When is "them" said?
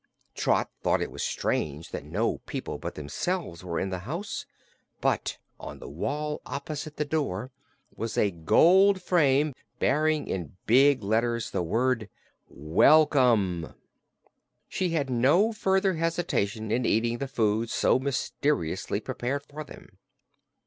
19.63-19.99